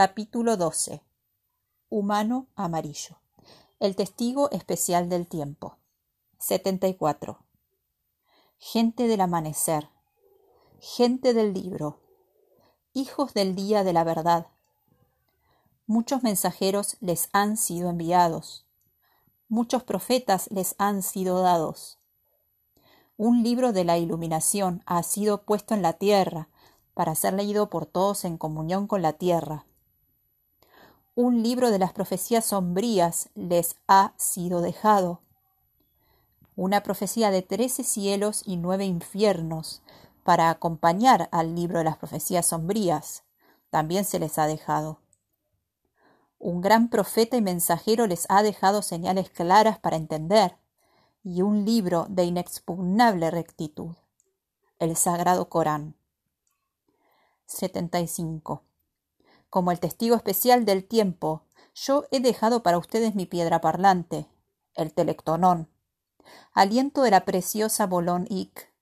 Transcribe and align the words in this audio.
Capítulo 0.00 0.56
12. 0.56 1.02
Humano 1.88 2.46
amarillo. 2.54 3.18
El 3.80 3.96
testigo 3.96 4.48
especial 4.52 5.08
del 5.08 5.26
tiempo. 5.26 5.78
74. 6.38 7.40
Gente 8.58 9.08
del 9.08 9.20
amanecer. 9.20 9.88
Gente 10.78 11.34
del 11.34 11.52
libro. 11.52 11.98
Hijos 12.92 13.34
del 13.34 13.56
día 13.56 13.82
de 13.82 13.92
la 13.92 14.04
verdad. 14.04 14.46
Muchos 15.88 16.22
mensajeros 16.22 16.96
les 17.00 17.28
han 17.32 17.56
sido 17.56 17.90
enviados. 17.90 18.66
Muchos 19.48 19.82
profetas 19.82 20.48
les 20.52 20.76
han 20.78 21.02
sido 21.02 21.42
dados. 21.42 21.98
Un 23.16 23.42
libro 23.42 23.72
de 23.72 23.82
la 23.82 23.98
iluminación 23.98 24.80
ha 24.86 25.02
sido 25.02 25.42
puesto 25.42 25.74
en 25.74 25.82
la 25.82 25.94
tierra 25.94 26.48
para 26.94 27.16
ser 27.16 27.34
leído 27.34 27.68
por 27.68 27.84
todos 27.84 28.24
en 28.24 28.38
comunión 28.38 28.86
con 28.86 29.02
la 29.02 29.14
tierra 29.14 29.64
un 31.20 31.42
libro 31.42 31.72
de 31.72 31.80
las 31.80 31.92
profecías 31.92 32.44
sombrías 32.44 33.28
les 33.34 33.74
ha 33.88 34.12
sido 34.16 34.60
dejado. 34.60 35.20
Una 36.54 36.84
profecía 36.84 37.32
de 37.32 37.42
trece 37.42 37.82
cielos 37.82 38.44
y 38.46 38.56
nueve 38.56 38.84
infiernos 38.84 39.82
para 40.22 40.48
acompañar 40.48 41.28
al 41.32 41.56
libro 41.56 41.78
de 41.78 41.84
las 41.86 41.96
profecías 41.96 42.46
sombrías 42.46 43.24
también 43.70 44.04
se 44.04 44.20
les 44.20 44.38
ha 44.38 44.46
dejado. 44.46 45.00
Un 46.38 46.60
gran 46.60 46.88
profeta 46.88 47.36
y 47.36 47.42
mensajero 47.42 48.06
les 48.06 48.24
ha 48.28 48.44
dejado 48.44 48.80
señales 48.80 49.28
claras 49.28 49.80
para 49.80 49.96
entender, 49.96 50.56
y 51.24 51.42
un 51.42 51.64
libro 51.64 52.06
de 52.08 52.26
inexpugnable 52.26 53.32
rectitud, 53.32 53.96
el 54.78 54.94
Sagrado 54.94 55.48
Corán. 55.48 55.96
75 57.46 58.67
como 59.50 59.70
el 59.72 59.80
testigo 59.80 60.16
especial 60.16 60.64
del 60.64 60.84
tiempo, 60.84 61.42
yo 61.74 62.04
he 62.10 62.20
dejado 62.20 62.62
para 62.62 62.78
ustedes 62.78 63.14
mi 63.14 63.26
piedra 63.26 63.60
parlante, 63.60 64.26
el 64.74 64.92
telectonón, 64.92 65.68
aliento 66.52 67.02
de 67.02 67.10
la 67.10 67.24
preciosa 67.24 67.86
Bolón 67.86 68.26
Ic, 68.28 68.72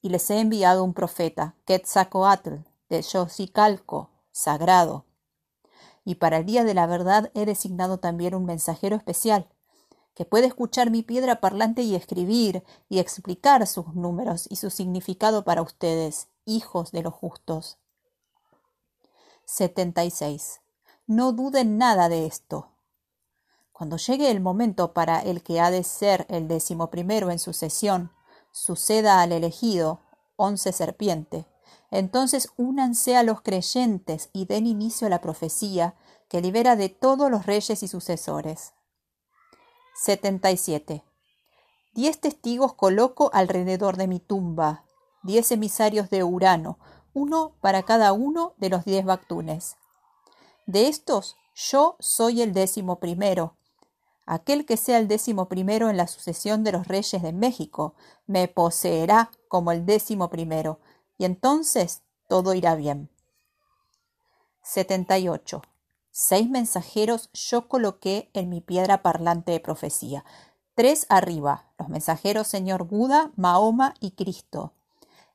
y 0.00 0.10
les 0.10 0.28
he 0.30 0.40
enviado 0.40 0.84
un 0.84 0.94
profeta, 0.94 1.54
Quetzalcoatl, 1.64 2.56
de 2.88 3.02
Xocicalco, 3.02 4.10
sagrado. 4.32 5.06
Y 6.04 6.16
para 6.16 6.38
el 6.38 6.46
día 6.46 6.64
de 6.64 6.74
la 6.74 6.86
verdad 6.86 7.30
he 7.34 7.46
designado 7.46 7.98
también 7.98 8.34
un 8.34 8.44
mensajero 8.44 8.96
especial, 8.96 9.48
que 10.14 10.24
puede 10.24 10.46
escuchar 10.46 10.90
mi 10.90 11.02
piedra 11.02 11.40
parlante 11.40 11.82
y 11.82 11.94
escribir 11.94 12.62
y 12.88 12.98
explicar 12.98 13.66
sus 13.66 13.94
números 13.94 14.46
y 14.50 14.56
su 14.56 14.70
significado 14.70 15.44
para 15.44 15.62
ustedes, 15.62 16.28
hijos 16.44 16.92
de 16.92 17.02
los 17.02 17.14
justos. 17.14 17.78
76. 19.46 20.60
No 21.06 21.32
duden 21.32 21.78
nada 21.78 22.08
de 22.08 22.26
esto. 22.26 22.70
Cuando 23.72 23.96
llegue 23.96 24.30
el 24.30 24.40
momento 24.40 24.92
para 24.92 25.20
el 25.20 25.42
que 25.42 25.60
ha 25.60 25.70
de 25.70 25.82
ser 25.82 26.26
el 26.28 26.48
décimo 26.48 26.90
primero 26.90 27.30
en 27.30 27.38
sucesión, 27.38 28.12
suceda 28.52 29.20
al 29.20 29.32
elegido, 29.32 30.00
once 30.36 30.72
serpiente, 30.72 31.46
entonces 31.90 32.48
únanse 32.56 33.16
a 33.16 33.22
los 33.22 33.40
creyentes 33.40 34.30
y 34.32 34.46
den 34.46 34.66
inicio 34.66 35.06
a 35.06 35.10
la 35.10 35.20
profecía 35.20 35.94
que 36.28 36.40
libera 36.40 36.76
de 36.76 36.88
todos 36.88 37.30
los 37.30 37.46
reyes 37.46 37.82
y 37.82 37.88
sucesores. 37.88 38.72
77. 39.96 41.04
Diez 41.94 42.20
testigos 42.20 42.74
coloco 42.74 43.30
alrededor 43.32 43.96
de 43.96 44.08
mi 44.08 44.18
tumba, 44.18 44.84
diez 45.22 45.52
emisarios 45.52 46.10
de 46.10 46.24
Urano, 46.24 46.78
uno 47.14 47.54
para 47.60 47.84
cada 47.84 48.12
uno 48.12 48.52
de 48.58 48.68
los 48.68 48.84
diez 48.84 49.04
bactunes. 49.04 49.76
De 50.66 50.88
estos, 50.88 51.36
yo 51.54 51.96
soy 52.00 52.42
el 52.42 52.52
décimo 52.52 52.98
primero. 52.98 53.56
Aquel 54.26 54.66
que 54.66 54.76
sea 54.76 54.98
el 54.98 55.08
décimo 55.08 55.48
primero 55.48 55.88
en 55.88 55.96
la 55.96 56.06
sucesión 56.06 56.64
de 56.64 56.72
los 56.72 56.88
reyes 56.88 57.22
de 57.22 57.32
México 57.32 57.94
me 58.26 58.48
poseerá 58.48 59.30
como 59.48 59.70
el 59.70 59.86
décimo 59.86 60.30
primero, 60.30 60.80
y 61.18 61.24
entonces 61.24 62.02
todo 62.28 62.54
irá 62.54 62.74
bien. 62.74 63.10
78. 64.62 65.62
Seis 66.10 66.48
mensajeros 66.48 67.30
yo 67.32 67.68
coloqué 67.68 68.30
en 68.32 68.48
mi 68.48 68.60
piedra 68.60 69.02
parlante 69.02 69.52
de 69.52 69.60
profecía. 69.60 70.24
Tres 70.74 71.06
arriba, 71.08 71.70
los 71.78 71.88
mensajeros 71.88 72.48
Señor 72.48 72.84
Buda, 72.84 73.30
Mahoma 73.36 73.94
y 74.00 74.12
Cristo. 74.12 74.72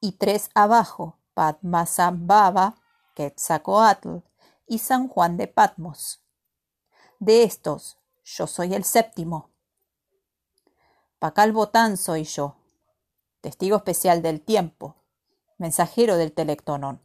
Y 0.00 0.12
tres 0.12 0.48
abajo, 0.54 1.18
Padmasambhava, 1.40 2.74
Quetzalcoatl 3.14 4.18
y 4.66 4.78
San 4.78 5.08
Juan 5.08 5.38
de 5.38 5.48
Patmos. 5.48 6.20
De 7.18 7.44
estos, 7.44 7.96
yo 8.24 8.46
soy 8.46 8.74
el 8.74 8.84
séptimo. 8.84 9.48
Pacal 11.18 11.52
Botán 11.52 11.96
soy 11.96 12.24
yo, 12.24 12.56
testigo 13.40 13.78
especial 13.78 14.20
del 14.20 14.42
tiempo, 14.42 14.96
mensajero 15.56 16.18
del 16.18 16.34
telectonón, 16.34 17.00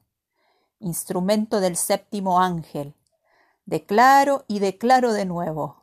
instrumento 0.79 1.61
del 1.61 1.77
séptimo 1.77 2.41
ángel. 2.41 2.93
Declaro 3.65 4.43
y 4.49 4.59
declaro 4.59 5.13
de 5.13 5.23
nuevo. 5.23 5.81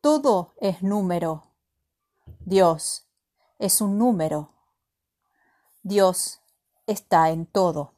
Todo 0.00 0.54
es 0.56 0.82
número. 0.82 1.50
Dios 2.46 3.06
es 3.58 3.82
un 3.82 3.98
número. 3.98 4.54
Dios 5.82 6.40
está 6.86 7.30
en 7.30 7.46
todo. 7.46 7.93